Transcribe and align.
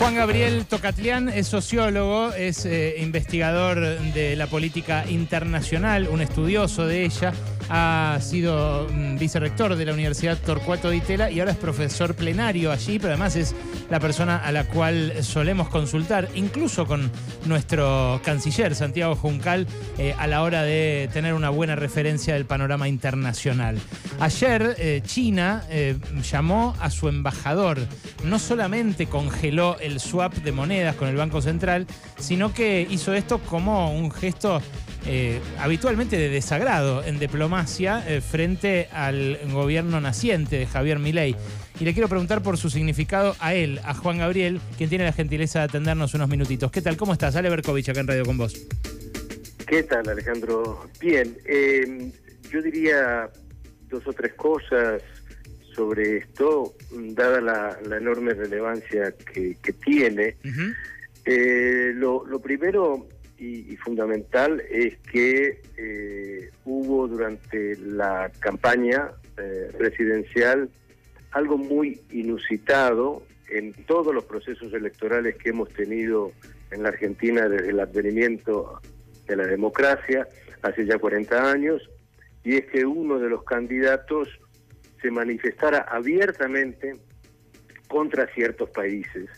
Juan 0.00 0.14
Gabriel 0.14 0.64
Tocatlián 0.64 1.28
es 1.28 1.48
sociólogo, 1.48 2.32
es 2.32 2.64
eh, 2.64 2.94
investigador 3.00 4.00
de 4.14 4.34
la 4.34 4.46
política 4.46 5.04
internacional, 5.06 6.08
un 6.08 6.22
estudioso 6.22 6.86
de 6.86 7.04
ella, 7.04 7.34
ha 7.70 8.18
sido 8.20 8.88
mm, 8.90 9.18
vicerrector 9.18 9.76
de 9.76 9.84
la 9.84 9.92
Universidad 9.92 10.38
Torcuato 10.38 10.90
de 10.90 10.96
Itela 10.96 11.30
y 11.30 11.40
ahora 11.40 11.52
es 11.52 11.58
profesor 11.58 12.14
plenario 12.14 12.72
allí, 12.72 12.98
pero 12.98 13.10
además 13.10 13.36
es 13.36 13.54
la 13.90 14.00
persona 14.00 14.38
a 14.38 14.52
la 14.52 14.64
cual 14.64 15.12
solemos 15.22 15.68
consultar, 15.68 16.28
incluso 16.34 16.86
con 16.86 17.10
nuestro 17.46 18.20
canciller 18.24 18.74
Santiago 18.74 19.16
Juncal, 19.16 19.66
eh, 19.98 20.14
a 20.18 20.26
la 20.26 20.42
hora 20.42 20.62
de 20.62 21.10
tener 21.12 21.34
una 21.34 21.50
buena 21.50 21.76
referencia 21.76 22.34
del 22.34 22.46
panorama 22.46 22.88
internacional. 22.88 23.78
Ayer 24.18 24.76
eh, 24.78 25.02
China 25.04 25.64
llamó 26.22 26.74
a 26.80 26.90
su 26.90 27.08
embajador, 27.08 27.78
no 28.24 28.38
solamente 28.38 29.06
congeló 29.06 29.78
el 29.80 29.90
el 29.90 30.00
swap 30.00 30.34
de 30.34 30.52
monedas 30.52 30.96
con 30.96 31.08
el 31.08 31.16
Banco 31.16 31.42
Central, 31.42 31.86
sino 32.18 32.52
que 32.54 32.86
hizo 32.88 33.12
esto 33.12 33.38
como 33.38 33.92
un 33.92 34.10
gesto 34.10 34.62
eh, 35.12 35.40
habitualmente 35.58 36.16
de 36.16 36.28
desagrado 36.28 37.02
en 37.02 37.18
diplomacia 37.18 38.04
eh, 38.06 38.20
frente 38.20 38.86
al 38.92 39.40
gobierno 39.50 40.00
naciente 40.00 40.56
de 40.56 40.66
Javier 40.66 41.00
Milei. 41.00 41.34
Y 41.80 41.84
le 41.84 41.94
quiero 41.94 42.08
preguntar 42.08 42.44
por 42.44 42.56
su 42.56 42.70
significado 42.70 43.34
a 43.40 43.52
él, 43.54 43.80
a 43.82 43.92
Juan 43.92 44.18
Gabriel, 44.18 44.60
quien 44.78 44.88
tiene 44.88 45.02
la 45.02 45.12
gentileza 45.12 45.58
de 45.58 45.64
atendernos 45.64 46.14
unos 46.14 46.28
minutitos. 46.28 46.70
¿Qué 46.70 46.80
tal? 46.80 46.96
¿Cómo 46.96 47.12
estás? 47.12 47.34
Ale 47.34 47.50
Berkovich 47.50 47.88
acá 47.88 47.98
en 47.98 48.06
Radio 48.06 48.24
con 48.24 48.38
vos. 48.38 48.54
¿Qué 49.66 49.82
tal, 49.82 50.08
Alejandro? 50.08 50.88
Bien, 51.00 51.36
eh, 51.44 52.12
yo 52.48 52.62
diría 52.62 53.28
dos 53.88 54.06
o 54.06 54.12
tres 54.12 54.34
cosas 54.34 55.02
sobre 55.74 56.18
esto, 56.18 56.76
dada 56.92 57.40
la, 57.40 57.96
enorme 57.96 58.34
relevancia 58.34 59.12
que, 59.34 59.56
tiene. 59.84 60.36
Lo, 61.96 62.40
primero 62.40 63.08
y, 63.40 63.74
fundamental 63.76 64.62
es 64.68 64.98
que 65.10 65.62
eh, 65.78 66.50
hubo 66.66 67.08
durante 67.08 67.74
la 67.78 68.30
campaña 68.38 69.12
eh, 69.38 69.72
presidencial 69.78 70.68
algo 71.30 71.56
muy 71.56 72.00
inusitado 72.10 73.22
en 73.48 73.72
todos 73.86 74.14
los 74.14 74.24
procesos 74.24 74.72
electorales 74.74 75.36
que 75.36 75.50
hemos 75.50 75.70
tenido 75.70 76.32
en 76.70 76.82
la 76.82 76.90
Argentina 76.90 77.48
desde 77.48 77.70
el 77.70 77.80
advenimiento 77.80 78.80
de 79.26 79.36
la 79.36 79.46
democracia 79.46 80.28
hace 80.60 80.84
ya 80.84 80.98
40 80.98 81.50
años, 81.50 81.88
y 82.44 82.56
es 82.56 82.66
que 82.66 82.84
uno 82.84 83.18
de 83.18 83.30
los 83.30 83.42
candidatos 83.44 84.28
se 85.00 85.10
manifestara 85.10 85.78
abiertamente 85.78 86.96
contra 87.88 88.26
ciertos 88.34 88.68
países. 88.70 89.30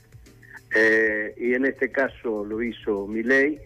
Eh, 0.75 1.34
y 1.36 1.55
en 1.55 1.67
este 1.67 1.92
caso 1.92 2.45
lo 2.45 2.62
hizo 2.62 3.06
Milei 3.06 3.61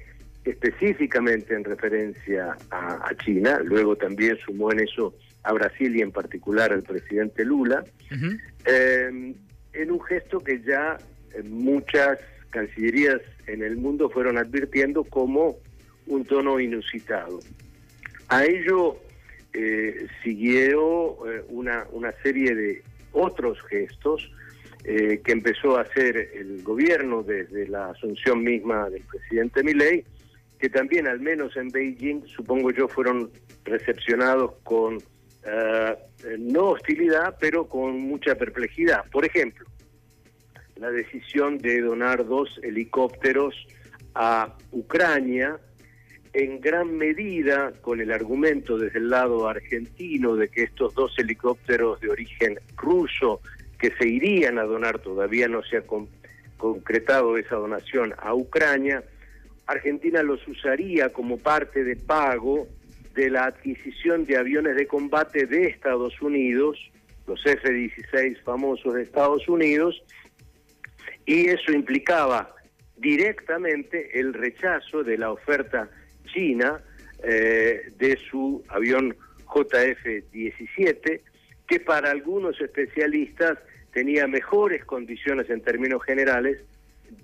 específicamente 0.46 1.54
en 1.54 1.64
referencia 1.64 2.56
a, 2.70 3.10
China, 3.24 3.60
luego 3.64 3.96
también 3.96 4.38
sumó 4.38 4.72
en 4.72 4.80
eso 4.80 5.14
a 5.42 5.52
Brasil 5.52 5.94
y 5.96 6.02
en 6.02 6.12
particular 6.12 6.72
al 6.72 6.82
presidente 6.82 7.44
Lula, 7.44 7.84
eh, 8.64 9.34
en 9.72 9.90
un 9.90 10.02
gesto 10.02 10.40
que 10.40 10.62
ya 10.62 10.96
muchas 11.44 12.18
cancillerías 12.50 13.20
en 13.46 13.62
el 13.62 13.76
mundo 13.76 14.08
fueron 14.08 14.38
advirtiendo 14.38 15.04
como 15.04 15.56
un 16.06 16.24
tono 16.24 16.58
inusitado. 16.58 17.40
A 18.28 18.44
ello 18.44 18.98
eh, 19.52 20.06
siguió 20.22 21.30
eh, 21.30 21.44
una, 21.48 21.86
una 21.92 22.12
serie 22.22 22.54
de 22.54 22.82
otros 23.12 23.58
gestos 23.68 24.30
eh, 24.84 25.20
que 25.24 25.32
empezó 25.32 25.76
a 25.76 25.82
hacer 25.82 26.30
el 26.34 26.62
gobierno 26.62 27.22
desde 27.22 27.66
la 27.66 27.90
asunción 27.90 28.44
misma 28.44 28.88
del 28.88 29.02
presidente 29.02 29.62
Milei, 29.62 30.04
que 30.58 30.68
también, 30.68 31.06
al 31.06 31.20
menos 31.20 31.56
en 31.56 31.68
Beijing, 31.68 32.26
supongo 32.26 32.70
yo, 32.70 32.88
fueron 32.88 33.30
recepcionados 33.64 34.54
con 34.62 34.98
no 36.38 36.70
hostilidad, 36.70 37.36
pero 37.38 37.68
con 37.68 38.00
mucha 38.00 38.34
perplejidad. 38.34 39.04
Por 39.10 39.24
ejemplo, 39.24 39.64
la 40.76 40.90
decisión 40.90 41.58
de 41.58 41.80
donar 41.80 42.26
dos 42.26 42.58
helicópteros 42.62 43.54
a 44.14 44.56
Ucrania, 44.72 45.58
en 46.32 46.60
gran 46.60 46.96
medida 46.96 47.72
con 47.80 48.00
el 48.00 48.12
argumento 48.12 48.76
desde 48.76 48.98
el 48.98 49.08
lado 49.08 49.48
argentino 49.48 50.36
de 50.36 50.48
que 50.48 50.64
estos 50.64 50.94
dos 50.94 51.18
helicópteros 51.18 52.00
de 52.00 52.10
origen 52.10 52.58
ruso 52.76 53.40
que 53.78 53.90
se 53.98 54.08
irían 54.08 54.58
a 54.58 54.64
donar, 54.64 54.98
todavía 54.98 55.48
no 55.48 55.62
se 55.62 55.78
ha 55.78 55.84
concretado 56.56 57.38
esa 57.38 57.56
donación 57.56 58.14
a 58.18 58.34
Ucrania, 58.34 59.02
Argentina 59.66 60.22
los 60.22 60.46
usaría 60.46 61.12
como 61.12 61.38
parte 61.38 61.84
de 61.84 61.96
pago 61.96 62.68
de 63.14 63.30
la 63.30 63.44
adquisición 63.46 64.24
de 64.24 64.36
aviones 64.36 64.76
de 64.76 64.86
combate 64.86 65.46
de 65.46 65.66
Estados 65.66 66.20
Unidos, 66.20 66.78
los 67.26 67.44
F-16 67.44 68.42
famosos 68.42 68.94
de 68.94 69.02
Estados 69.02 69.48
Unidos, 69.48 70.02
y 71.24 71.48
eso 71.48 71.72
implicaba 71.72 72.54
directamente 72.96 74.18
el 74.18 74.32
rechazo 74.32 75.02
de 75.02 75.18
la 75.18 75.32
oferta 75.32 75.88
China 76.32 76.80
eh, 77.22 77.92
de 77.98 78.18
su 78.30 78.62
avión 78.68 79.16
JF-17, 79.46 81.20
que 81.66 81.80
para 81.80 82.10
algunos 82.10 82.60
especialistas 82.60 83.58
tenía 83.92 84.26
mejores 84.26 84.84
condiciones 84.84 85.48
en 85.50 85.62
términos 85.62 86.02
generales 86.04 86.60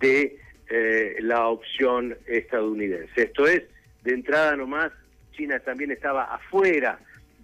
de 0.00 0.38
eh, 0.68 1.16
la 1.20 1.48
opción 1.48 2.16
estadounidense. 2.26 3.22
Esto 3.22 3.46
es, 3.46 3.62
de 4.02 4.14
entrada 4.14 4.56
nomás, 4.56 4.92
China 5.32 5.58
también 5.60 5.90
estaba 5.90 6.24
afuera 6.24 6.98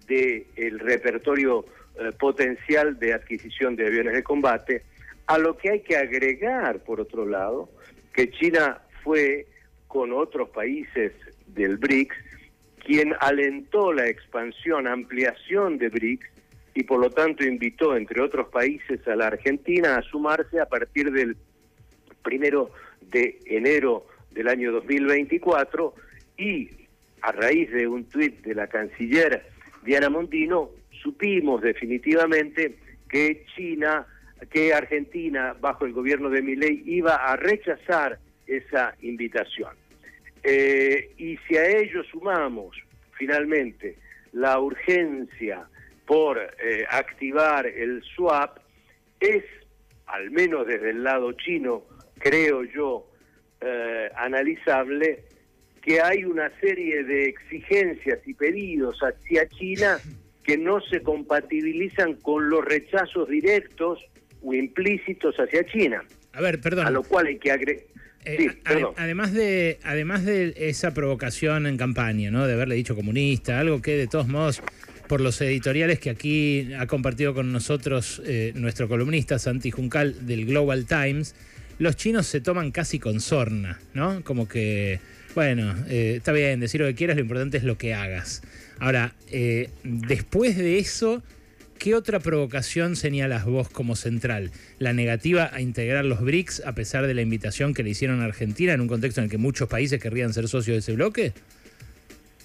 del 0.07 0.79
repertorio 0.79 1.65
eh, 1.99 2.11
potencial 2.19 2.97
de 2.97 3.13
adquisición 3.13 3.75
de 3.75 3.87
aviones 3.87 4.13
de 4.13 4.23
combate, 4.23 4.83
a 5.27 5.37
lo 5.37 5.57
que 5.57 5.69
hay 5.69 5.79
que 5.81 5.95
agregar, 5.95 6.79
por 6.79 6.99
otro 6.99 7.25
lado, 7.25 7.69
que 8.13 8.31
China 8.31 8.79
fue 9.03 9.45
con 9.87 10.11
otros 10.11 10.49
países 10.49 11.13
del 11.47 11.77
BRICS, 11.77 12.15
quien 12.83 13.13
alentó 13.19 13.93
la 13.93 14.07
expansión, 14.07 14.87
ampliación 14.87 15.77
de 15.77 15.89
BRICS 15.89 16.27
y 16.73 16.83
por 16.83 16.99
lo 16.99 17.09
tanto 17.09 17.43
invitó, 17.43 17.95
entre 17.95 18.21
otros 18.21 18.47
países, 18.49 19.05
a 19.07 19.15
la 19.15 19.27
Argentina 19.27 19.97
a 19.97 20.01
sumarse 20.01 20.59
a 20.59 20.65
partir 20.65 21.11
del 21.11 21.35
primero 22.23 22.71
de 23.09 23.39
enero 23.45 24.05
del 24.31 24.47
año 24.47 24.71
2024 24.71 25.93
y 26.37 26.69
a 27.21 27.31
raíz 27.31 27.71
de 27.71 27.87
un 27.87 28.05
tuit 28.05 28.41
de 28.41 28.55
la 28.55 28.67
canciller 28.67 29.43
Diana 29.83 30.09
Mondino, 30.09 30.71
supimos 31.01 31.61
definitivamente 31.61 32.77
que 33.09 33.45
China, 33.55 34.05
que 34.51 34.73
Argentina, 34.73 35.55
bajo 35.59 35.85
el 35.85 35.93
gobierno 35.93 36.29
de 36.29 36.41
Milei, 36.41 36.83
iba 36.85 37.15
a 37.15 37.35
rechazar 37.35 38.19
esa 38.45 38.95
invitación. 39.01 39.73
Eh, 40.43 41.11
y 41.17 41.37
si 41.47 41.57
a 41.57 41.65
ello 41.65 42.03
sumamos 42.03 42.77
finalmente 43.13 43.97
la 44.31 44.59
urgencia 44.59 45.65
por 46.05 46.39
eh, 46.39 46.85
activar 46.89 47.67
el 47.67 48.01
swap, 48.15 48.57
es, 49.19 49.43
al 50.07 50.31
menos 50.31 50.65
desde 50.65 50.91
el 50.91 51.03
lado 51.03 51.33
chino, 51.33 51.83
creo 52.19 52.63
yo, 52.63 53.09
eh, 53.61 54.09
analizable 54.15 55.23
que 55.81 56.01
hay 56.01 56.25
una 56.25 56.51
serie 56.59 57.03
de 57.03 57.25
exigencias 57.25 58.19
y 58.25 58.33
pedidos 58.33 58.99
hacia 58.99 59.47
China 59.49 59.97
que 60.43 60.57
no 60.57 60.81
se 60.81 61.01
compatibilizan 61.01 62.15
con 62.15 62.49
los 62.49 62.63
rechazos 62.65 63.29
directos 63.29 63.99
o 64.43 64.53
implícitos 64.53 65.35
hacia 65.35 65.65
China. 65.65 66.03
A 66.33 66.41
ver, 66.41 66.61
perdón. 66.61 66.87
A 66.87 66.91
lo 66.91 67.03
cual 67.03 67.27
hay 67.27 67.37
que 67.37 67.51
agregar. 67.51 67.83
Eh, 68.25 68.49
además 68.97 69.33
de 69.33 69.79
además 69.83 70.25
de 70.25 70.53
esa 70.57 70.93
provocación 70.93 71.65
en 71.65 71.77
campaña, 71.77 72.31
¿no? 72.31 72.47
De 72.47 72.53
haberle 72.53 72.75
dicho 72.75 72.95
comunista, 72.95 73.59
algo 73.59 73.81
que 73.81 73.91
de 73.91 74.07
todos 74.07 74.27
modos 74.27 74.61
por 75.07 75.21
los 75.21 75.41
editoriales 75.41 75.99
que 75.99 76.09
aquí 76.09 76.73
ha 76.77 76.85
compartido 76.85 77.33
con 77.33 77.51
nosotros 77.51 78.21
eh, 78.25 78.51
nuestro 78.55 78.87
columnista 78.87 79.39
Santi 79.39 79.71
Juncal 79.71 80.27
del 80.27 80.45
Global 80.45 80.85
Times, 80.85 81.33
los 81.79 81.95
chinos 81.95 82.27
se 82.27 82.41
toman 82.41 82.71
casi 82.71 82.99
con 82.99 83.19
sorna, 83.19 83.79
¿no? 83.93 84.23
Como 84.23 84.47
que, 84.47 84.99
bueno, 85.33 85.75
eh, 85.89 86.15
está 86.17 86.31
bien, 86.31 86.59
decir 86.59 86.81
lo 86.81 86.87
que 86.87 86.95
quieras, 86.95 87.15
lo 87.15 87.23
importante 87.23 87.57
es 87.57 87.63
lo 87.63 87.77
que 87.77 87.93
hagas. 87.95 88.43
Ahora, 88.79 89.13
después 89.83 90.55
de 90.55 90.77
eso, 90.77 91.23
¿Qué 91.79 91.95
otra 91.95 92.19
provocación 92.19 92.97
señalas 92.97 93.45
vos 93.45 93.69
como 93.69 93.95
central? 93.95 94.51
¿La 94.79 94.91
negativa 94.91 95.49
a 95.53 95.61
integrar 95.61 96.03
los 96.03 96.19
BRICS 96.19 96.65
a 96.65 96.75
pesar 96.75 97.07
de 97.07 97.13
la 97.13 97.21
invitación 97.21 97.73
que 97.73 97.83
le 97.83 97.91
hicieron 97.91 98.19
a 98.19 98.25
Argentina 98.25 98.73
en 98.73 98.81
un 98.81 98.89
contexto 98.89 99.21
en 99.21 99.25
el 99.25 99.31
que 99.31 99.37
muchos 99.37 99.69
países 99.69 100.01
querrían 100.01 100.33
ser 100.33 100.49
socios 100.49 100.75
de 100.75 100.79
ese 100.79 100.93
bloque? 100.95 101.31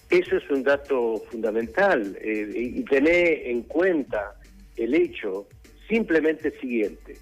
Eso 0.09 0.37
es 0.37 0.51
un 0.51 0.63
dato 0.63 1.21
fundamental 1.33 2.17
eh, 2.21 2.49
y 2.77 2.85
tener 2.85 3.49
en 3.49 3.63
cuenta 3.63 4.37
el 4.77 4.95
hecho 4.95 5.49
simplemente 5.89 6.53
siguiente. 6.61 7.17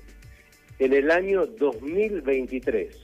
En 0.85 0.93
el 0.93 1.11
año 1.11 1.47
2023. 1.47 2.97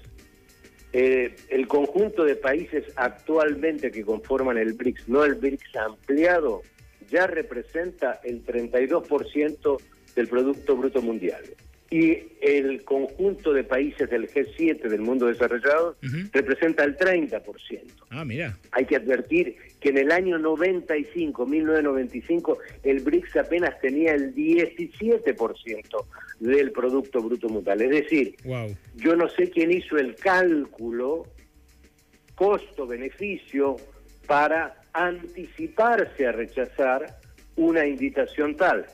Eh, 0.93 1.37
el 1.51 1.69
conjunto 1.69 2.25
de 2.25 2.35
países 2.35 2.85
actualmente 2.97 3.91
que 3.91 4.05
conforman 4.05 4.57
el 4.59 4.73
BRICS, 4.73 5.09
no 5.09 5.25
el 5.25 5.35
BRICS 5.35 5.77
ampliado, 5.77 6.63
ya 7.11 7.27
representa 7.27 8.21
el 8.25 8.45
32% 8.45 9.81
del 10.15 10.29
Producto 10.29 10.77
Bruto 10.77 11.03
Mundial 11.03 11.45
y 11.91 12.19
el 12.43 12.85
conjunto 12.85 13.53
de 13.53 13.65
países 13.65 14.11
del 14.11 14.29
G7 14.29 14.89
del 14.89 15.01
mundo 15.01 15.27
desarrollado 15.27 15.97
representa 16.33 16.85
el 16.85 16.97
30%. 16.99 17.43
Ah, 18.11 18.25
mira. 18.27 18.59
Hay 18.73 18.85
que 18.85 18.97
advertir 18.97 19.57
que 19.81 19.89
en 19.89 19.99
el 19.99 20.13
año 20.13 20.39
95, 20.39 21.47
1995, 21.47 22.59
el 22.83 23.01
BRICS 23.01 23.37
apenas 23.37 23.81
tenía 23.81 24.13
el 24.15 24.35
17% 24.35 26.07
del 26.41 26.73
Producto 26.73 27.23
Bruto 27.23 27.49
Mundial. 27.49 27.81
Es 27.81 27.91
decir, 27.91 28.37
yo 28.97 29.17
no 29.17 29.29
sé 29.31 29.49
quién 29.51 29.71
hizo 29.71 29.97
el 29.97 30.15
cálculo 30.17 31.27
costo-beneficio 32.35 33.77
para 34.27 34.83
anticiparse 34.93 36.27
a 36.27 36.33
rechazar 36.33 37.19
una 37.57 37.87
invitación 37.87 38.57
tal 38.57 38.87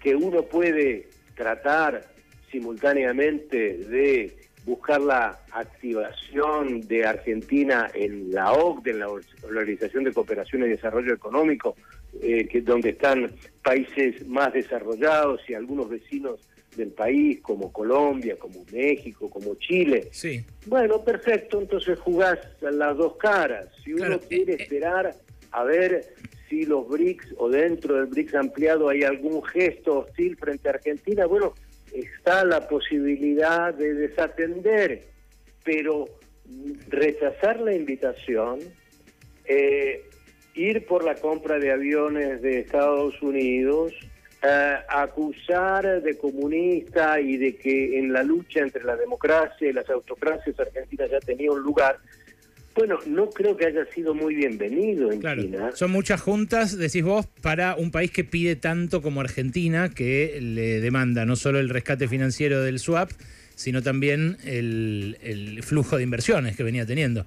que 0.00 0.16
uno 0.16 0.42
puede 0.42 1.08
tratar 1.36 2.11
simultáneamente 2.52 3.78
de 3.78 4.36
buscar 4.64 5.00
la 5.00 5.40
activación 5.50 6.82
de 6.82 7.04
Argentina 7.04 7.90
en 7.94 8.32
la 8.32 8.52
OCDE, 8.52 8.92
en 8.92 8.98
la 9.00 9.08
Organización 9.08 10.04
de 10.04 10.12
Cooperación 10.12 10.62
y 10.62 10.68
Desarrollo 10.68 11.14
Económico, 11.14 11.74
eh, 12.20 12.46
que 12.46 12.60
donde 12.60 12.90
están 12.90 13.32
países 13.64 14.26
más 14.28 14.52
desarrollados 14.52 15.40
y 15.48 15.54
algunos 15.54 15.88
vecinos 15.88 16.40
del 16.76 16.90
país, 16.90 17.40
como 17.42 17.72
Colombia, 17.72 18.36
como 18.38 18.64
México, 18.72 19.28
como 19.28 19.54
Chile. 19.56 20.08
Sí. 20.10 20.44
Bueno, 20.66 21.02
perfecto, 21.02 21.60
entonces 21.60 21.98
jugás 21.98 22.38
las 22.60 22.96
dos 22.96 23.16
caras. 23.16 23.66
Si 23.84 23.92
uno 23.92 24.18
quiere 24.20 24.52
eh, 24.52 24.56
eh. 24.58 24.62
esperar 24.62 25.14
a 25.50 25.64
ver 25.64 26.14
si 26.48 26.64
los 26.64 26.88
BRICS 26.88 27.34
o 27.38 27.48
dentro 27.48 27.96
del 27.96 28.06
BRICS 28.06 28.34
ampliado 28.36 28.88
hay 28.88 29.02
algún 29.02 29.42
gesto 29.42 30.00
hostil 30.00 30.36
frente 30.36 30.68
a 30.68 30.72
Argentina, 30.72 31.26
bueno, 31.26 31.54
está 31.94 32.44
la 32.44 32.68
posibilidad 32.68 33.74
de 33.74 33.94
desatender, 33.94 35.02
pero 35.64 36.08
rechazar 36.88 37.60
la 37.60 37.74
invitación, 37.74 38.60
eh, 39.44 40.04
ir 40.54 40.86
por 40.86 41.04
la 41.04 41.14
compra 41.14 41.58
de 41.58 41.72
aviones 41.72 42.42
de 42.42 42.60
Estados 42.60 43.20
Unidos, 43.22 43.92
eh, 44.42 44.76
acusar 44.88 46.02
de 46.02 46.18
comunista 46.18 47.20
y 47.20 47.36
de 47.36 47.56
que 47.56 47.98
en 47.98 48.12
la 48.12 48.22
lucha 48.22 48.60
entre 48.60 48.82
la 48.82 48.96
democracia 48.96 49.68
y 49.68 49.72
las 49.72 49.88
autocracias 49.88 50.58
Argentina 50.58 51.06
ya 51.06 51.20
tenía 51.20 51.52
un 51.52 51.62
lugar, 51.62 51.98
bueno, 52.74 52.98
no 53.06 53.28
creo 53.30 53.56
que 53.56 53.66
haya 53.66 53.84
sido 53.86 54.14
muy 54.14 54.34
bienvenido 54.34 55.12
en 55.12 55.20
China. 55.20 55.70
Son 55.74 55.90
muchas 55.90 56.20
juntas, 56.20 56.76
decís 56.76 57.02
vos, 57.02 57.26
para 57.42 57.76
un 57.76 57.90
país 57.90 58.10
que 58.10 58.24
pide 58.24 58.56
tanto 58.56 59.02
como 59.02 59.20
Argentina, 59.20 59.90
que 59.90 60.38
le 60.40 60.80
demanda 60.80 61.26
no 61.26 61.36
solo 61.36 61.58
el 61.58 61.68
rescate 61.68 62.08
financiero 62.08 62.62
del 62.62 62.78
swap, 62.78 63.10
sino 63.54 63.82
también 63.82 64.38
el, 64.44 65.60
flujo 65.62 65.96
de 65.96 66.02
inversiones 66.02 66.56
que 66.56 66.62
venía 66.62 66.86
teniendo. 66.86 67.26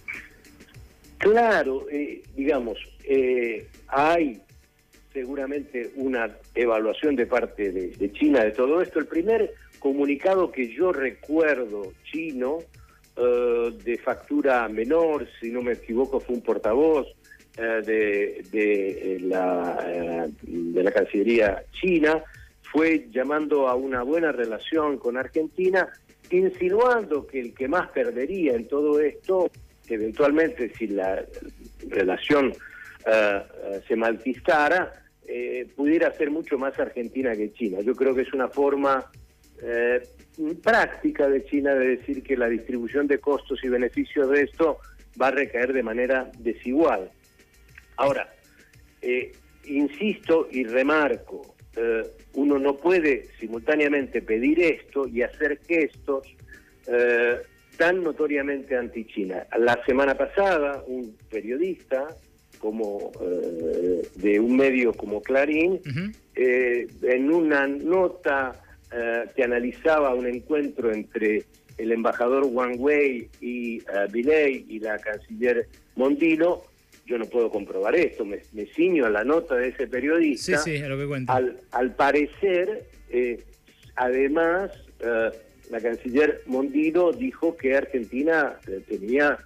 Claro, 1.19 1.87
eh, 1.91 2.23
digamos, 2.35 2.77
eh, 3.03 3.67
hay 3.87 4.41
seguramente 5.13 5.91
una 5.95 6.29
evaluación 6.55 7.15
de 7.15 7.25
parte 7.25 7.71
de 7.71 8.11
China 8.13 8.43
de 8.43 8.51
todo 8.51 8.81
esto. 8.81 8.99
El 8.99 9.05
primer 9.05 9.53
comunicado 9.79 10.51
que 10.51 10.73
yo 10.73 10.91
recuerdo 10.91 11.93
chino 12.11 12.59
eh, 13.17 13.71
de 13.83 13.97
factura 13.97 14.67
menor, 14.67 15.25
si 15.39 15.49
no 15.49 15.61
me 15.61 15.71
equivoco 15.73 16.19
fue 16.19 16.35
un 16.35 16.41
portavoz 16.41 17.07
eh, 17.57 17.81
de, 17.85 18.45
de, 18.51 19.19
la, 19.21 19.79
eh, 19.87 20.29
de 20.43 20.83
la 20.83 20.91
Cancillería 20.91 21.63
china, 21.71 22.21
fue 22.61 23.07
llamando 23.11 23.69
a 23.69 23.75
una 23.75 24.03
buena 24.03 24.33
relación 24.33 24.97
con 24.97 25.15
Argentina, 25.15 25.87
insinuando 26.29 27.25
que 27.25 27.39
el 27.39 27.53
que 27.53 27.69
más 27.69 27.89
perdería 27.91 28.53
en 28.53 28.67
todo 28.67 28.99
esto, 28.99 29.49
eventualmente 29.87 30.73
si 30.75 30.87
la 30.87 31.23
relación 31.87 32.53
se 33.87 33.95
malquistara, 33.95 34.91
pudiera 35.75 36.11
ser 36.13 36.31
mucho 36.31 36.57
más 36.57 36.77
Argentina 36.79 37.35
que 37.35 37.53
China. 37.53 37.79
Yo 37.81 37.95
creo 37.95 38.15
que 38.15 38.23
es 38.23 38.33
una 38.33 38.47
forma 38.47 39.05
eh, 39.61 40.01
práctica 40.61 41.27
de 41.29 41.45
China 41.45 41.73
de 41.75 41.97
decir 41.97 42.23
que 42.23 42.35
la 42.35 42.49
distribución 42.49 43.07
de 43.07 43.19
costos 43.19 43.63
y 43.63 43.69
beneficios 43.69 44.29
de 44.29 44.41
esto 44.41 44.79
va 45.19 45.27
a 45.27 45.31
recaer 45.31 45.73
de 45.73 45.83
manera 45.83 46.29
desigual. 46.39 47.09
Ahora, 47.97 48.33
eh, 49.01 49.31
insisto 49.65 50.47
y 50.51 50.63
remarco, 50.65 51.55
eh, 51.75 52.03
uno 52.33 52.59
no 52.59 52.75
puede 52.77 53.27
simultáneamente 53.39 54.21
pedir 54.21 54.61
esto 54.61 55.07
y 55.07 55.21
hacer 55.21 55.59
gestos 55.65 56.27
eh, 56.87 57.37
tan 57.77 58.03
notoriamente 58.03 58.75
anti-China. 58.75 59.47
La 59.57 59.83
semana 59.85 60.15
pasada, 60.15 60.83
un 60.87 61.15
periodista 61.29 62.07
como 62.59 63.11
de 64.15 64.39
un 64.39 64.55
medio 64.55 64.93
como 64.93 65.21
Clarín, 65.21 65.81
en 66.35 67.31
una 67.31 67.67
nota 67.67 68.64
eh, 68.91 69.25
que 69.35 69.43
analizaba 69.43 70.13
un 70.13 70.27
encuentro 70.27 70.91
entre 70.91 71.43
el 71.77 71.91
embajador 71.91 72.45
Wang 72.45 72.75
Wei 72.79 73.29
y 73.41 73.81
uh, 73.81 74.15
y 74.15 74.79
la 74.79 74.97
canciller 74.99 75.67
Mondino, 75.95 76.61
yo 77.05 77.17
no 77.17 77.25
puedo 77.25 77.49
comprobar 77.49 77.95
esto, 77.95 78.25
me, 78.25 78.39
ciño 78.75 79.05
a 79.05 79.09
la 79.09 79.23
nota 79.23 79.55
de 79.55 79.69
ese 79.69 79.87
periodista. 79.87 80.57
Sí, 80.57 80.77
sí, 80.77 80.83
a 80.83 80.87
lo 80.87 80.97
que 80.97 81.07
cuenta. 81.07 81.35
Al, 81.35 81.59
al 81.71 81.95
parecer, 81.95 82.87
eh, 83.09 83.43
además, 83.95 84.71
la 85.69 85.81
canciller 85.81 86.41
Mondino 86.45 87.11
dijo 87.11 87.57
que 87.57 87.75
Argentina 87.75 88.57
tenía 88.87 89.37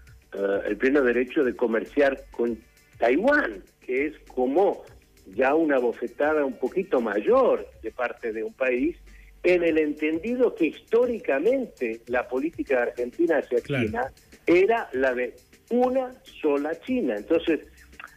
el 0.65 0.77
pleno 0.77 1.01
derecho 1.01 1.43
de 1.43 1.55
comerciar 1.55 2.21
con 2.31 2.57
Taiwán, 2.97 3.63
que 3.81 4.07
es 4.07 4.13
como 4.27 4.83
ya 5.35 5.55
una 5.55 5.79
bofetada 5.79 6.45
un 6.45 6.57
poquito 6.57 7.01
mayor 7.01 7.67
de 7.81 7.91
parte 7.91 8.33
de 8.33 8.43
un 8.43 8.53
país 8.53 8.97
en 9.43 9.63
el 9.63 9.77
entendido 9.77 10.53
que 10.55 10.67
históricamente 10.67 12.01
la 12.07 12.27
política 12.27 12.75
de 12.75 12.81
Argentina 12.83 13.37
hacia 13.37 13.61
China 13.61 14.11
era 14.45 14.89
la 14.93 15.13
de 15.13 15.35
una 15.69 16.15
sola 16.41 16.77
China. 16.81 17.15
Entonces, 17.17 17.61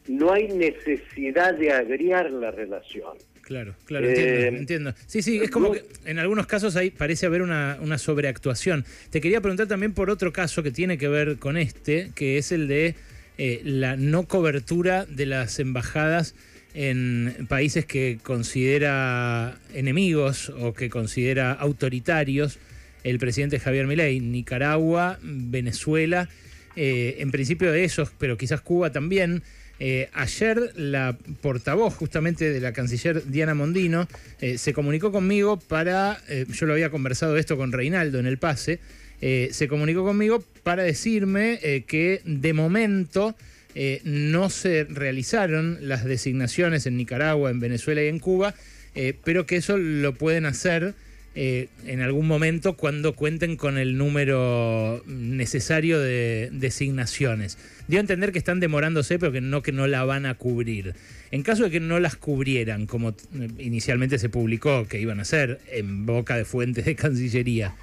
no 0.08 0.32
hay 0.32 0.49
necesidad 0.49 1.54
de 1.54 1.73
agriar 1.73 2.30
la 2.30 2.50
relación. 2.50 3.16
Claro, 3.42 3.75
claro, 3.85 4.08
entiendo, 4.08 4.35
eh, 4.35 4.49
entiendo. 4.49 4.94
Sí, 5.06 5.20
sí, 5.20 5.40
es 5.42 5.50
como 5.50 5.73
que 5.73 5.85
en 6.04 6.18
algunos 6.18 6.46
casos 6.46 6.76
ahí 6.76 6.90
parece 6.90 7.26
haber 7.26 7.42
una, 7.42 7.76
una, 7.80 7.99
sobreactuación. 7.99 8.85
Te 9.11 9.20
quería 9.20 9.40
preguntar 9.40 9.66
también 9.66 9.92
por 9.92 10.11
otro 10.11 10.32
caso 10.32 10.62
que 10.62 10.70
tiene 10.70 10.96
que 10.96 11.08
ver 11.08 11.38
con 11.38 11.56
este, 11.56 12.12
que 12.14 12.38
es 12.38 12.52
el 12.52 12.68
de 12.68 12.94
eh, 13.38 13.61
la 13.64 13.96
no 13.96 14.26
cobertura 14.26 15.04
de 15.06 15.26
las 15.26 15.58
embajadas 15.58 16.35
en 16.74 17.46
países 17.48 17.84
que 17.84 18.18
considera 18.22 19.58
enemigos 19.74 20.50
o 20.50 20.72
que 20.72 20.88
considera 20.88 21.52
autoritarios 21.52 22.58
el 23.04 23.18
presidente 23.18 23.58
Javier 23.58 23.86
Milei, 23.86 24.20
Nicaragua, 24.20 25.18
Venezuela, 25.22 26.28
eh, 26.76 27.16
en 27.18 27.30
principio 27.30 27.72
de 27.72 27.84
esos, 27.84 28.10
pero 28.18 28.36
quizás 28.36 28.60
Cuba 28.60 28.90
también. 28.90 29.42
Eh, 29.84 30.08
ayer 30.12 30.72
la 30.76 31.18
portavoz 31.40 31.94
justamente 31.94 32.50
de 32.50 32.60
la 32.60 32.72
canciller 32.72 33.24
Diana 33.24 33.54
Mondino 33.54 34.06
eh, 34.40 34.56
se 34.56 34.72
comunicó 34.72 35.10
conmigo 35.10 35.58
para, 35.58 36.22
yo 36.48 36.66
lo 36.66 36.74
había 36.74 36.90
conversado 36.90 37.36
esto 37.36 37.56
con 37.56 37.72
Reinaldo 37.72 38.20
en 38.20 38.26
el 38.26 38.38
pase, 38.38 38.78
se 39.20 39.68
comunicó 39.68 40.04
conmigo 40.04 40.42
para 40.62 40.82
decirme 40.82 41.84
que 41.86 42.22
de 42.24 42.52
momento 42.52 43.36
eh, 43.74 44.00
no 44.04 44.50
se 44.50 44.84
realizaron 44.84 45.78
las 45.80 46.04
designaciones 46.04 46.86
en 46.86 46.96
Nicaragua, 46.96 47.50
en 47.50 47.60
Venezuela 47.60 48.02
y 48.02 48.08
en 48.08 48.18
Cuba, 48.18 48.54
eh, 48.94 49.14
pero 49.24 49.46
que 49.46 49.56
eso 49.56 49.78
lo 49.78 50.14
pueden 50.14 50.44
hacer 50.44 50.94
eh, 51.34 51.68
en 51.86 52.02
algún 52.02 52.26
momento 52.26 52.76
cuando 52.76 53.14
cuenten 53.14 53.56
con 53.56 53.78
el 53.78 53.96
número 53.96 55.02
necesario 55.06 55.98
de 55.98 56.50
designaciones. 56.52 57.56
Dio 57.88 57.98
a 57.98 58.02
entender 58.02 58.32
que 58.32 58.38
están 58.38 58.60
demorándose, 58.60 59.18
pero 59.18 59.40
no 59.40 59.62
que 59.62 59.72
no 59.72 59.86
la 59.86 60.04
van 60.04 60.26
a 60.26 60.34
cubrir. 60.34 60.94
En 61.30 61.42
caso 61.42 61.64
de 61.64 61.70
que 61.70 61.80
no 61.80 61.98
las 62.00 62.16
cubrieran, 62.16 62.86
como 62.86 63.14
inicialmente 63.58 64.18
se 64.18 64.28
publicó 64.28 64.86
que 64.86 65.00
iban 65.00 65.20
a 65.20 65.22
hacer 65.22 65.60
en 65.70 66.04
boca 66.04 66.36
de 66.36 66.44
fuentes 66.44 66.84
de 66.84 66.94
Cancillería, 66.96 67.74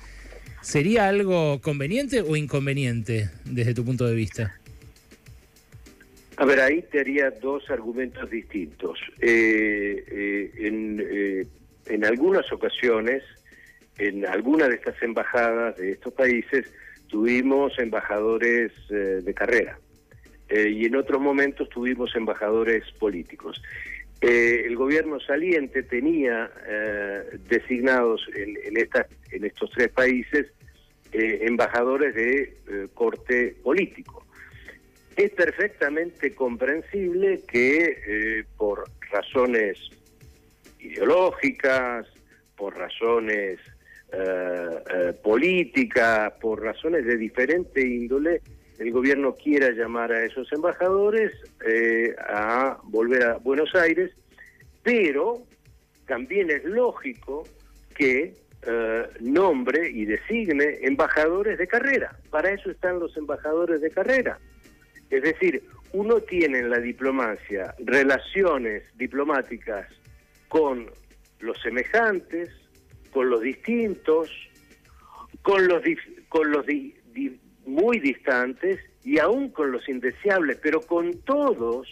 ¿sería 0.62 1.08
algo 1.08 1.60
conveniente 1.60 2.22
o 2.22 2.36
inconveniente 2.36 3.32
desde 3.46 3.74
tu 3.74 3.84
punto 3.84 4.06
de 4.06 4.14
vista? 4.14 4.59
A 6.40 6.46
ver, 6.46 6.62
ahí 6.62 6.82
te 6.84 7.02
haría 7.02 7.32
dos 7.32 7.70
argumentos 7.70 8.30
distintos. 8.30 8.98
Eh, 9.20 10.06
eh, 10.10 10.52
en, 10.56 11.06
eh, 11.06 11.46
en, 11.88 12.06
algunas 12.06 12.50
ocasiones 12.54 13.24
en 13.98 14.26
alguna 14.26 14.70
de 14.70 14.76
estas 14.76 14.96
embajadas 15.04 15.76
de 15.76 15.92
estos 15.92 16.14
países 16.14 16.72
tuvimos 17.10 17.78
embajadores 17.78 18.72
de 18.88 19.34
carrera 19.34 19.78
y 20.50 20.86
en 20.86 20.96
otros 20.96 21.20
momentos 21.20 21.68
tuvimos 21.68 22.16
embajadores 22.16 22.90
políticos. 22.98 23.62
El 24.22 24.74
gobierno 24.78 25.20
saliente 25.20 25.84
tenía 25.84 26.50
designados 27.50 28.26
en 28.34 29.44
estos 29.44 29.70
tres 29.72 29.90
países 29.90 30.46
embajadores 31.12 32.16
de 32.16 32.88
corte 32.94 33.58
político. 33.62 34.19
Es 35.20 35.32
perfectamente 35.32 36.34
comprensible 36.34 37.42
que 37.46 38.46
por 38.56 38.86
razones 39.12 39.78
ideológicas, 40.80 42.08
por 42.56 42.78
razones 42.78 43.60
eh, 44.14 44.84
eh, 44.96 45.14
políticas, 45.22 46.32
por 46.40 46.64
razones 46.64 47.06
de 47.06 47.18
diferente 47.18 47.86
índole, 47.86 48.42
el 48.78 48.94
gobierno 48.94 49.36
quiera 49.36 49.72
llamar 49.72 50.14
a 50.14 50.24
esos 50.24 50.50
embajadores 50.54 51.34
eh, 51.68 52.16
a 52.18 52.78
volver 52.84 53.24
a 53.24 53.38
Buenos 53.40 53.76
Aires, 53.76 54.12
pero 54.84 55.44
también 56.08 56.50
es 56.50 56.64
lógico 56.64 57.44
que 57.94 58.34
nombre 59.20 59.90
y 59.90 60.06
designe 60.06 60.80
embajadores 60.82 61.58
de 61.58 61.68
carrera. 61.68 62.18
Para 62.30 62.52
eso 62.52 62.70
están 62.72 63.00
los 63.00 63.18
embajadores 63.18 63.82
de 63.82 63.90
carrera. 63.90 64.40
Es 65.10 65.24
decir, 65.24 65.64
uno 65.92 66.20
tiene 66.22 66.60
en 66.60 66.70
la 66.70 66.80
diplomacia 66.80 67.74
relaciones 67.80 68.84
diplomáticas 68.96 69.88
con 70.48 70.90
los 71.40 71.60
semejantes, 71.62 72.50
con 73.12 73.30
los 73.30 73.42
distintos, 73.42 74.30
con 75.42 75.68
los, 75.68 75.82
con 76.28 76.52
los 76.52 76.66
muy 77.66 78.00
distantes 78.00 78.80
y 79.04 79.20
aún 79.20 79.50
con 79.50 79.72
los 79.72 79.88
indeseables, 79.88 80.58
pero 80.62 80.82
con 80.82 81.20
todos 81.22 81.88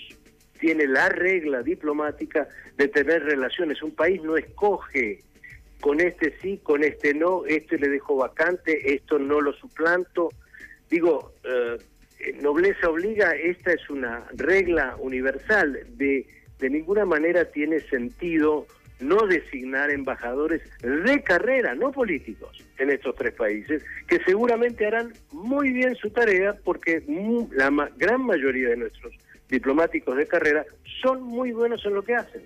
tiene 0.60 0.88
la 0.88 1.10
regla 1.10 1.62
diplomática 1.62 2.48
de 2.78 2.88
tener 2.88 3.24
relaciones. 3.24 3.82
Un 3.82 3.96
país 3.96 4.22
no 4.24 4.38
escoge 4.38 5.20
con 5.82 6.00
este 6.00 6.36
sí, 6.42 6.60
con 6.64 6.84
este 6.84 7.14
no, 7.14 7.46
este 7.46 7.78
le 7.78 7.90
dejo 7.90 8.18
vacante, 8.18 8.94
esto 8.94 9.20
no 9.20 9.42
lo 9.42 9.54
suplanto. 9.54 10.30
Digo, 10.90 11.34
eh, 11.44 11.78
nobleza 12.42 12.90
obliga, 12.90 13.32
esta 13.32 13.74
es 13.74 13.90
una 13.90 14.26
regla 14.34 14.96
universal, 15.00 15.80
de, 15.98 16.26
de 16.60 16.70
ninguna 16.70 17.06
manera 17.06 17.46
tiene 17.46 17.80
sentido 17.82 18.68
no 19.00 19.28
designar 19.28 19.92
embajadores 19.92 20.62
de 20.82 21.22
carrera, 21.24 21.76
no 21.76 21.92
políticos, 21.92 22.64
en 22.80 22.90
estos 22.90 23.16
tres 23.16 23.34
países, 23.34 23.84
que 24.08 24.20
seguramente 24.24 24.86
harán 24.86 25.14
muy 25.32 25.72
bien 25.72 25.96
su 25.96 26.10
tarea 26.10 26.56
porque 26.64 27.04
la 27.52 27.92
gran 27.98 28.22
mayoría 28.22 28.70
de 28.70 28.78
nuestros 28.78 29.14
diplomáticos 29.50 30.18
de 30.18 30.28
carrera 30.28 30.66
son 31.02 31.22
muy 31.24 31.52
buenos 31.52 31.86
en 31.86 31.94
lo 31.94 32.04
que 32.04 32.16
hacen. 32.16 32.42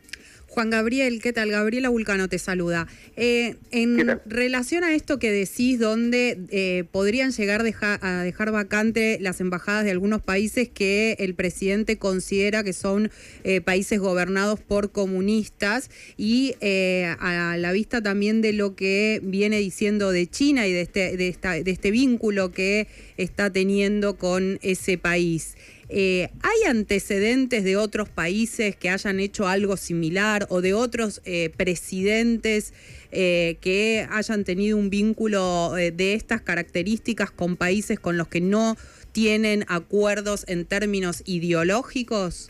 Juan 0.51 0.69
Gabriel, 0.69 1.21
¿qué 1.21 1.31
tal? 1.31 1.49
Gabriela 1.49 1.87
Vulcano 1.87 2.27
te 2.27 2.37
saluda. 2.37 2.85
Eh, 3.15 3.55
en 3.71 4.19
relación 4.25 4.83
a 4.83 4.93
esto 4.93 5.17
que 5.17 5.31
decís, 5.31 5.79
donde 5.79 6.41
eh, 6.49 6.83
podrían 6.91 7.31
llegar 7.31 7.61
a 7.61 8.23
dejar 8.23 8.51
vacante 8.51 9.17
las 9.21 9.39
embajadas 9.39 9.85
de 9.85 9.91
algunos 9.91 10.21
países 10.21 10.67
que 10.67 11.15
el 11.19 11.35
presidente 11.35 11.97
considera 11.97 12.65
que 12.65 12.73
son 12.73 13.11
eh, 13.45 13.61
países 13.61 14.01
gobernados 14.01 14.59
por 14.59 14.91
comunistas 14.91 15.89
y 16.17 16.55
a 16.61 17.55
la 17.57 17.71
vista 17.71 18.03
también 18.03 18.41
de 18.41 18.51
lo 18.51 18.75
que 18.75 19.21
viene 19.23 19.57
diciendo 19.57 20.11
de 20.11 20.27
China 20.27 20.67
y 20.67 20.73
de 20.73 20.81
este, 20.81 21.15
de 21.15 21.31
de 21.63 21.71
este 21.71 21.91
vínculo 21.91 22.51
que 22.51 22.89
está 23.15 23.49
teniendo 23.49 24.17
con 24.17 24.59
ese 24.61 24.97
país. 24.97 25.55
Eh, 25.93 26.29
¿Hay 26.41 26.69
antecedentes 26.69 27.65
de 27.65 27.75
otros 27.75 28.07
países 28.07 28.77
que 28.77 28.89
hayan 28.89 29.19
hecho 29.19 29.45
algo 29.49 29.75
similar 29.75 30.47
o 30.47 30.61
de 30.61 30.73
otros 30.73 31.21
eh, 31.25 31.49
presidentes 31.57 32.73
eh, 33.11 33.57
que 33.59 34.07
hayan 34.09 34.45
tenido 34.45 34.77
un 34.77 34.89
vínculo 34.89 35.73
de 35.73 36.13
estas 36.13 36.39
características 36.39 37.29
con 37.29 37.57
países 37.57 37.99
con 37.99 38.15
los 38.17 38.29
que 38.29 38.39
no 38.39 38.77
tienen 39.11 39.65
acuerdos 39.67 40.45
en 40.47 40.63
términos 40.63 41.23
ideológicos? 41.25 42.49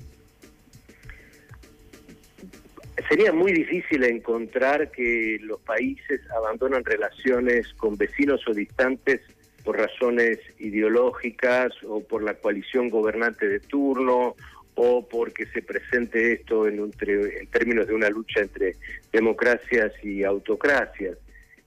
Sería 3.10 3.34
muy 3.34 3.54
difícil 3.54 4.04
encontrar 4.04 4.92
que 4.92 5.40
los 5.42 5.60
países 5.62 6.22
abandonan 6.38 6.86
relaciones 6.86 7.74
con 7.74 7.98
vecinos 7.98 8.48
o 8.48 8.54
distantes 8.54 9.20
por 9.63 9.77
razones 9.77 10.39
ideológicas 10.60 11.72
o 11.88 12.03
por 12.03 12.24
la 12.24 12.34
coalición 12.34 12.89
gobernante 12.89 13.48
de 13.48 13.60
turno 13.60 14.36
o 14.75 15.08
porque 15.08 15.46
se 15.48 15.62
presente 15.62 16.34
esto 16.34 16.68
en, 16.68 16.80
un, 16.80 16.94
en 17.00 17.48
términos 17.48 17.88
de 17.88 17.94
una 17.94 18.10
lucha 18.10 18.41
entre 18.41 18.75
democracias 19.12 19.91
y 20.03 20.24
autocracias. 20.24 21.18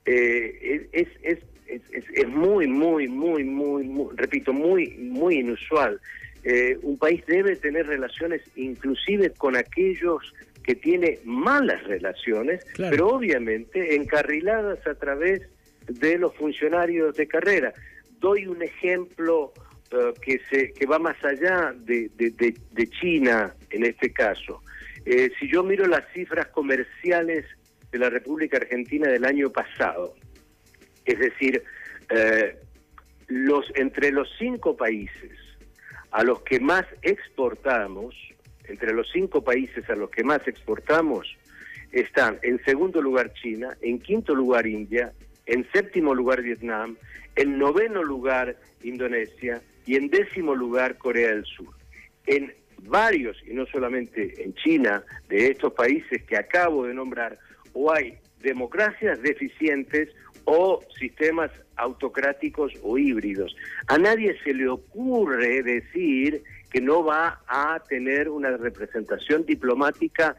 Eh, 0.07 0.89
es, 0.93 1.09
es, 1.23 1.39
es, 1.67 1.81
es, 2.13 2.29
muy, 2.29 2.67
muy, 2.67 3.09
muy, 3.09 3.45
muy, 3.45 4.09
repito, 4.17 4.53
muy, 4.53 4.89
muy 4.99 5.37
inusual. 5.37 6.01
Eh, 6.43 6.79
un 6.83 6.99
país 6.99 7.25
debe 7.27 7.57
tener 7.57 7.87
relaciones 7.87 8.43
inclusive 8.57 9.31
con 9.31 9.57
aquellos 9.57 10.35
que 10.63 10.75
tiene 10.75 11.19
malas 11.25 11.83
relaciones, 11.85 12.67
pero 12.77 13.09
obviamente 13.09 13.95
encarriladas 13.95 14.87
a 14.87 14.95
través 14.95 15.43
de 15.87 16.19
los 16.19 16.35
funcionarios 16.37 17.17
de 17.17 17.27
carrera. 17.27 17.73
Doy 18.19 18.47
un 18.47 18.63
ejemplo 18.63 19.53
eh, 19.91 20.15
que, 20.21 20.41
se, 20.51 20.73
que 20.73 20.87
va 20.87 20.99
más 20.99 21.23
allá 21.25 21.75
de, 21.77 22.11
de, 22.17 22.89
China 22.89 23.55
en 23.71 23.85
este 23.85 24.13
caso. 24.13 24.63
Eh, 25.05 25.31
si 25.39 25.49
yo 25.51 25.63
miro 25.63 25.87
las 25.87 26.05
cifras 26.13 26.49
comerciales 26.49 27.45
de 27.93 27.99
la 27.99 28.11
República 28.11 28.57
Argentina 28.57 29.09
del 29.09 29.25
año 29.25 29.51
pasado, 29.51 30.15
es 31.05 31.19
decir, 31.19 31.63
eh, 32.11 32.57
los, 33.29 33.67
entre 33.77 34.11
los 34.11 34.29
cinco 34.39 34.77
países 34.77 35.33
a 36.11 36.23
los 36.23 36.43
que 36.43 36.61
más 36.61 36.85
exportamos, 37.03 38.15
entre 38.65 38.93
los 38.95 39.11
cinco 39.13 39.45
países 39.45 39.89
a 39.91 39.95
los 39.95 40.11
que 40.11 40.25
más 40.25 40.47
exportamos, 40.49 41.37
están 41.93 42.39
en 42.43 42.63
segundo 42.65 43.01
lugar 43.01 43.33
China, 43.35 43.77
en 43.81 43.99
quinto 43.99 44.35
lugar 44.35 44.67
India, 44.67 45.13
en 45.47 45.67
séptimo 45.73 46.15
lugar 46.15 46.43
Vietnam, 46.43 46.97
en 47.37 47.59
noveno 47.59 48.03
lugar 48.03 48.57
Indonesia 48.83 49.61
y 49.87 49.97
en 49.97 50.09
décimo 50.09 50.55
lugar 50.55 50.99
Corea 50.99 51.29
del 51.31 51.45
Sur. 51.45 51.75
En 52.27 52.53
varios, 52.83 53.37
y 53.47 53.55
no 53.55 53.67
solamente 53.67 54.43
en 54.43 54.55
China, 54.55 55.03
de 55.29 55.49
estos 55.49 55.73
países 55.73 56.23
que 56.25 56.37
acabo 56.37 56.87
de 56.87 56.95
nombrar, 56.95 57.39
o 57.73 57.93
hay 57.93 58.17
democracias 58.43 59.21
deficientes 59.23 60.11
o 60.45 60.81
sistemas 60.99 61.51
autocráticos 61.77 62.73
o 62.83 62.99
híbridos. 62.99 63.57
A 63.89 63.99
nadie 63.99 64.37
se 64.45 64.55
le 64.55 64.69
ocurre 64.69 65.63
decir 65.63 66.43
que 66.71 66.81
no 66.81 67.05
va 67.05 67.41
a 67.47 67.81
tener 67.89 68.29
una 68.29 68.51
representación 68.57 69.45
diplomática 69.47 70.37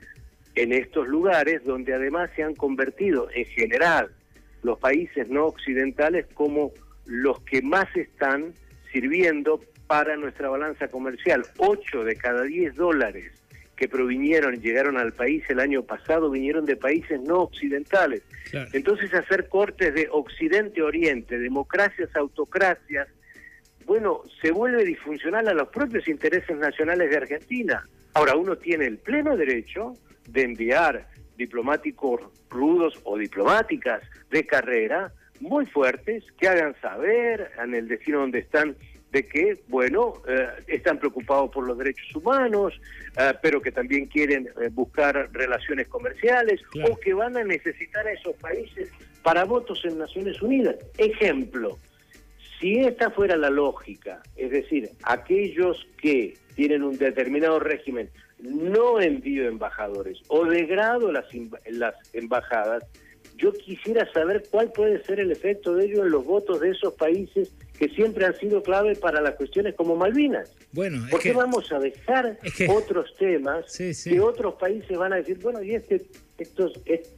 en 0.53 0.71
estos 0.71 1.07
lugares 1.07 1.63
donde 1.65 1.93
además 1.93 2.29
se 2.35 2.43
han 2.43 2.55
convertido 2.55 3.27
en 3.33 3.45
general 3.45 4.11
los 4.65 4.79
países 4.79 5.29
no 5.29 5.45
occidentales 5.45 6.25
como 6.33 6.71
los 7.05 7.39
que 7.41 7.61
más 7.61 7.87
están 7.95 8.53
sirviendo 8.91 9.61
para 9.87 10.17
nuestra 10.17 10.49
balanza 10.49 10.87
comercial. 10.87 11.43
Ocho 11.57 12.03
de 12.03 12.15
cada 12.15 12.41
diez 12.43 12.75
dólares 12.75 13.31
que 13.75 13.87
provinieron 13.87 14.55
y 14.55 14.59
llegaron 14.59 14.97
al 14.97 15.13
país 15.13 15.43
el 15.49 15.59
año 15.59 15.83
pasado 15.83 16.31
vinieron 16.31 16.65
de 16.65 16.77
países 16.77 17.21
no 17.21 17.41
occidentales. 17.41 18.23
Entonces 18.73 19.13
hacer 19.13 19.49
cortes 19.49 19.93
de 19.93 20.07
occidente-oriente, 20.09 21.37
democracias, 21.37 22.09
autocracias, 22.15 23.07
bueno, 23.85 24.21
se 24.41 24.51
vuelve 24.51 24.83
disfuncional 24.83 25.47
a 25.47 25.53
los 25.53 25.67
propios 25.67 26.07
intereses 26.07 26.57
nacionales 26.57 27.09
de 27.11 27.17
Argentina. 27.17 27.87
Ahora 28.13 28.35
uno 28.35 28.57
tiene 28.57 28.87
el 28.87 28.97
pleno 28.97 29.37
derecho 29.37 29.93
de 30.27 30.41
enviar 30.41 31.07
diplomáticos 31.37 32.21
rudos 32.49 32.99
o 33.03 33.17
diplomáticas 33.17 34.01
de 34.29 34.45
carrera 34.45 35.11
muy 35.39 35.65
fuertes 35.65 36.23
que 36.39 36.47
hagan 36.47 36.75
saber 36.81 37.51
en 37.61 37.75
el 37.75 37.87
destino 37.87 38.19
donde 38.19 38.39
están 38.39 38.75
de 39.11 39.25
que, 39.25 39.57
bueno, 39.69 40.21
eh, 40.27 40.47
están 40.67 40.99
preocupados 40.99 41.49
por 41.49 41.65
los 41.65 41.77
derechos 41.77 42.13
humanos, 42.15 42.73
eh, 43.17 43.33
pero 43.41 43.61
que 43.61 43.71
también 43.71 44.07
quieren 44.07 44.49
eh, 44.61 44.69
buscar 44.69 45.29
relaciones 45.31 45.87
comerciales 45.87 46.61
o 46.89 46.97
que 46.97 47.13
van 47.13 47.37
a 47.37 47.43
necesitar 47.45 48.05
a 48.05 48.11
esos 48.11 48.35
países 48.35 48.91
para 49.23 49.45
votos 49.45 49.81
en 49.85 49.97
Naciones 49.97 50.41
Unidas. 50.41 50.75
Ejemplo, 50.97 51.77
si 52.59 52.79
esta 52.79 53.09
fuera 53.09 53.37
la 53.37 53.49
lógica, 53.49 54.21
es 54.35 54.51
decir, 54.51 54.89
aquellos 55.03 55.87
que 55.97 56.33
tienen 56.55 56.83
un 56.83 56.97
determinado 56.97 57.59
régimen 57.59 58.09
no 58.39 58.99
envío 58.99 59.47
embajadores 59.47 60.19
o 60.27 60.45
degrado 60.45 61.11
las, 61.11 61.25
las 61.69 61.95
embajadas, 62.13 62.83
yo 63.37 63.51
quisiera 63.51 64.09
saber 64.13 64.43
cuál 64.49 64.71
puede 64.71 65.03
ser 65.03 65.19
el 65.19 65.31
efecto 65.31 65.75
de 65.75 65.85
ello 65.85 66.05
en 66.05 66.11
los 66.11 66.25
votos 66.25 66.61
de 66.61 66.69
esos 66.69 66.93
países 66.93 67.53
que 67.77 67.89
siempre 67.89 68.25
han 68.25 68.35
sido 68.37 68.63
clave 68.63 68.95
para 68.95 69.21
las 69.21 69.35
cuestiones 69.35 69.75
como 69.75 69.95
Malvinas. 69.95 70.55
Bueno, 70.71 71.05
¿Por 71.11 71.21
qué 71.21 71.33
vamos 71.33 71.71
a 71.71 71.79
dejar 71.79 72.37
otros 72.69 73.13
temas 73.17 73.77
que 74.03 74.19
otros 74.21 74.55
países 74.55 74.97
van 74.97 75.13
a 75.13 75.17
decir, 75.17 75.37
bueno, 75.39 75.61
y 75.61 75.75
este, 75.75 76.05
estos, 76.37 76.79
es, 76.85 77.13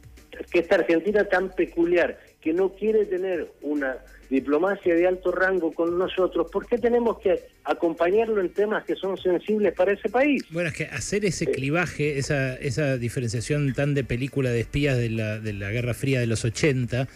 que 0.50 0.60
esta 0.60 0.76
Argentina 0.76 1.24
tan 1.24 1.50
peculiar, 1.50 2.18
que 2.48 2.54
no 2.54 2.70
quiere 2.70 3.04
tener 3.04 3.52
una 3.60 3.98
diplomacia 4.30 4.94
de 4.94 5.06
alto 5.06 5.32
rango 5.32 5.70
con 5.70 5.98
nosotros, 5.98 6.50
¿por 6.50 6.66
qué 6.66 6.78
tenemos 6.78 7.18
que 7.18 7.42
acompañarlo 7.62 8.40
en 8.40 8.48
temas 8.48 8.86
que 8.86 8.96
son 8.96 9.18
sensibles 9.18 9.74
para 9.74 9.92
ese 9.92 10.08
país? 10.08 10.42
Bueno, 10.50 10.70
es 10.70 10.74
que 10.74 10.84
hacer 10.84 11.26
ese 11.26 11.44
clivaje, 11.44 12.16
esa, 12.16 12.54
esa 12.54 12.96
diferenciación 12.96 13.74
tan 13.74 13.92
de 13.92 14.02
película 14.02 14.48
de 14.48 14.60
espías 14.60 14.96
de 14.96 15.10
la, 15.10 15.38
de 15.38 15.52
la 15.52 15.70
Guerra 15.70 15.92
Fría 15.92 16.20
de 16.20 16.26
los 16.26 16.46
80, 16.46 17.06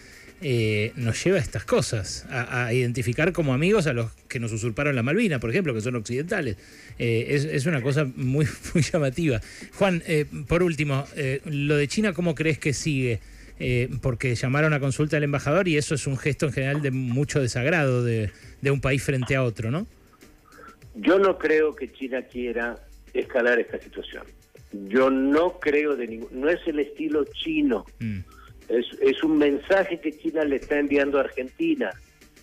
eh, 0.43 0.91
nos 0.97 1.23
lleva 1.23 1.37
a 1.37 1.41
estas 1.41 1.65
cosas, 1.65 2.27
a, 2.29 2.71
identificar 2.71 3.33
como 3.33 3.55
amigos 3.55 3.87
a 3.87 3.93
los 3.93 4.11
que 4.27 4.39
nos 4.39 4.51
usurparon 4.51 4.95
la 4.95 5.01
Malvina, 5.01 5.39
por 5.39 5.49
ejemplo, 5.49 5.73
que 5.73 5.81
son 5.81 5.95
occidentales. 5.95 6.57
Eh, 6.99 7.49
es, 7.51 7.65
una 7.65 7.81
cosa 7.81 8.05
muy, 8.15 8.45
muy 8.75 8.83
llamativa. 8.83 9.41
Juan, 9.79 10.03
eh, 10.05 10.25
por 10.47 10.61
último, 10.61 11.05
lo 11.45 11.75
de 11.75 11.87
China, 11.87 12.13
¿cómo 12.13 12.35
crees 12.35 12.59
que 12.59 12.73
sigue? 12.73 13.19
Porque 14.01 14.35
llamaron 14.35 14.73
a 14.73 14.79
consulta 14.79 15.17
al 15.17 15.23
embajador 15.23 15.67
y 15.67 15.77
eso 15.77 15.95
es 15.95 16.07
un 16.07 16.17
gesto 16.17 16.47
en 16.47 16.53
general 16.53 16.81
de 16.81 16.91
mucho 16.91 17.41
desagrado 17.41 18.03
de, 18.03 18.31
de 18.61 18.71
un 18.71 18.81
país 18.81 19.03
frente 19.03 19.35
a 19.35 19.43
otro, 19.43 19.71
¿no? 19.71 19.87
Yo 20.95 21.17
no 21.17 21.37
creo 21.37 21.75
que 21.75 21.91
China 21.91 22.21
quiera 22.23 22.75
escalar 23.13 23.59
esta 23.59 23.79
situación. 23.79 24.23
Yo 24.71 25.09
no 25.09 25.59
creo 25.59 25.95
de 25.95 26.07
ningún... 26.07 26.29
No 26.31 26.49
es 26.49 26.59
el 26.67 26.79
estilo 26.79 27.25
chino. 27.25 27.85
Mm. 27.99 28.19
Es, 28.69 28.85
es 29.01 29.23
un 29.23 29.37
mensaje 29.37 29.99
que 29.99 30.11
China 30.11 30.43
le 30.43 30.57
está 30.57 30.77
enviando 30.77 31.17
a 31.17 31.21
Argentina. 31.21 31.91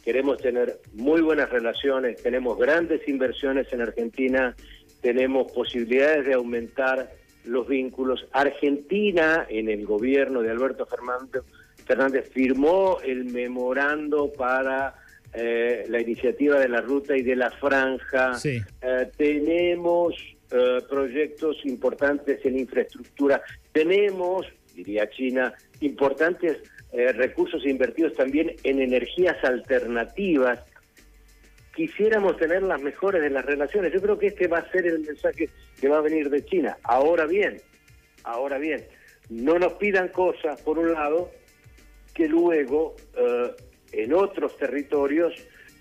Queremos 0.04 0.38
tener 0.38 0.80
muy 0.94 1.20
buenas 1.20 1.50
relaciones, 1.50 2.22
tenemos 2.22 2.58
grandes 2.58 3.06
inversiones 3.06 3.70
en 3.72 3.82
Argentina, 3.82 4.56
tenemos 5.02 5.52
posibilidades 5.52 6.26
de 6.26 6.34
aumentar 6.34 7.10
los 7.44 7.66
vínculos. 7.68 8.26
Argentina, 8.32 9.46
en 9.48 9.68
el 9.68 9.86
gobierno 9.86 10.42
de 10.42 10.50
Alberto 10.50 10.86
Fernández, 10.86 11.42
Fernández 11.86 12.30
firmó 12.32 12.98
el 13.02 13.24
memorando 13.24 14.30
para 14.32 14.94
eh, 15.32 15.84
la 15.88 16.00
iniciativa 16.00 16.58
de 16.58 16.68
la 16.68 16.80
ruta 16.80 17.16
y 17.16 17.22
de 17.22 17.36
la 17.36 17.50
franja. 17.50 18.32
Eh, 18.44 19.10
tenemos 19.16 20.14
eh, 20.50 20.78
proyectos 20.88 21.56
importantes 21.64 22.44
en 22.44 22.58
infraestructura. 22.58 23.42
Tenemos 23.72 24.46
diría 24.74 25.10
China, 25.10 25.52
importantes 25.80 26.58
recursos 26.92 27.64
invertidos 27.66 28.14
también 28.14 28.56
en 28.64 28.80
energías 28.80 29.36
alternativas. 29.44 30.58
Quisiéramos 31.74 32.36
tener 32.36 32.62
las 32.62 32.80
mejores 32.82 33.22
de 33.22 33.30
las 33.30 33.44
relaciones. 33.44 33.92
Yo 33.92 34.00
creo 34.00 34.18
que 34.18 34.28
este 34.28 34.48
va 34.48 34.58
a 34.58 34.70
ser 34.72 34.86
el 34.86 35.00
mensaje 35.00 35.50
que 35.80 35.88
va 35.88 35.98
a 35.98 36.02
venir 36.02 36.30
de 36.30 36.44
China. 36.44 36.78
Ahora 36.82 37.26
bien, 37.26 37.60
ahora 38.24 38.58
bien, 38.58 38.84
no 39.28 39.58
nos 39.58 39.74
pidan 39.74 40.08
cosas, 40.08 40.60
por 40.62 40.78
un 40.78 40.92
lado, 40.92 41.30
que 42.14 42.28
luego 42.28 42.96
eh, 43.16 43.50
en 43.92 44.12
otros 44.12 44.56
territorios 44.56 45.34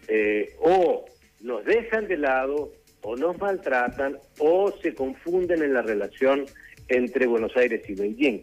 eh, 0.07 0.55
o 0.59 1.05
nos 1.41 1.65
dejan 1.65 2.07
de 2.07 2.17
lado 2.17 2.71
o 3.01 3.15
nos 3.15 3.37
maltratan 3.39 4.17
o 4.39 4.71
se 4.81 4.93
confunden 4.93 5.63
en 5.63 5.73
la 5.73 5.81
relación 5.81 6.45
entre 6.87 7.27
Buenos 7.27 7.55
Aires 7.55 7.87
y 7.87 7.93
Beijing 7.93 8.41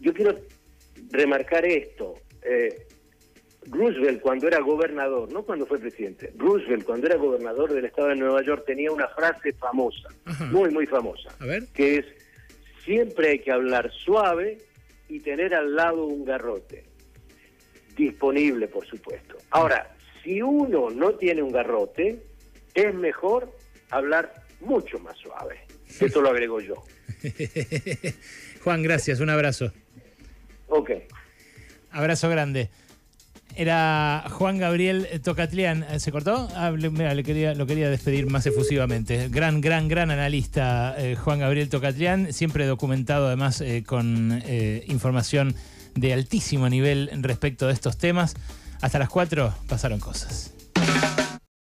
yo 0.00 0.12
quiero 0.12 0.38
remarcar 1.10 1.64
esto. 1.64 2.14
Eh, 2.42 2.86
Roosevelt 3.66 4.20
cuando 4.20 4.48
era 4.48 4.60
gobernador, 4.60 5.30
no 5.32 5.44
cuando 5.44 5.66
fue 5.66 5.78
presidente, 5.78 6.32
Roosevelt 6.36 6.84
cuando 6.84 7.06
era 7.06 7.16
gobernador 7.16 7.72
del 7.72 7.84
estado 7.84 8.08
de 8.08 8.16
Nueva 8.16 8.42
York 8.42 8.64
tenía 8.66 8.90
una 8.90 9.08
frase 9.08 9.52
famosa, 9.52 10.08
muy, 10.50 10.70
muy 10.70 10.86
famosa, 10.86 11.30
que 11.72 11.98
es, 11.98 12.06
siempre 12.84 13.30
hay 13.30 13.38
que 13.38 13.52
hablar 13.52 13.90
suave 14.04 14.58
y 15.08 15.20
tener 15.20 15.54
al 15.54 15.76
lado 15.76 16.04
un 16.06 16.24
garrote, 16.24 16.84
disponible 17.96 18.66
por 18.66 18.84
supuesto. 18.86 19.36
Ahora, 19.50 19.94
si 20.24 20.42
uno 20.42 20.90
no 20.90 21.14
tiene 21.14 21.42
un 21.42 21.52
garrote, 21.52 22.20
es 22.74 22.94
mejor 22.94 23.54
hablar 23.90 24.32
mucho 24.60 24.98
más 24.98 25.16
suave. 25.18 25.60
Esto 26.00 26.20
lo 26.20 26.30
agrego 26.30 26.60
yo. 26.60 26.82
Juan, 28.64 28.82
gracias, 28.82 29.20
un 29.20 29.30
abrazo. 29.30 29.72
Ok. 30.68 30.90
Abrazo 31.90 32.30
grande. 32.30 32.70
Era 33.56 34.24
Juan 34.30 34.58
Gabriel 34.58 35.08
Tocatlián. 35.22 35.84
¿Se 35.98 36.10
cortó? 36.10 36.48
Ah, 36.54 36.70
mira, 36.70 37.14
le 37.14 37.22
quería, 37.22 37.54
lo 37.54 37.66
quería 37.66 37.90
despedir 37.90 38.26
más 38.30 38.46
efusivamente. 38.46 39.28
Gran, 39.28 39.60
gran, 39.60 39.88
gran 39.88 40.10
analista 40.10 40.94
eh, 40.98 41.16
Juan 41.16 41.40
Gabriel 41.40 41.68
Tocatlián, 41.68 42.32
siempre 42.32 42.66
documentado 42.66 43.26
además 43.26 43.60
eh, 43.60 43.84
con 43.86 44.42
eh, 44.46 44.84
información 44.88 45.54
de 45.94 46.12
altísimo 46.12 46.68
nivel 46.68 47.10
respecto 47.22 47.66
de 47.66 47.74
estos 47.74 47.98
temas. 47.98 48.34
Hasta 48.80 48.98
las 48.98 49.10
4 49.10 49.54
pasaron 49.68 50.00
cosas. 50.00 50.52